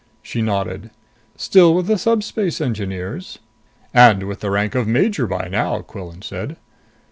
[0.23, 0.89] She nodded.
[1.37, 3.37] "Still with the Subspace Engineers?"
[3.93, 6.57] "And with the rank of major by now," Quillan said.